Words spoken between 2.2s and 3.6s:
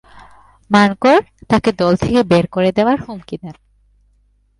বের করে দেয়ার হুমকি দেন।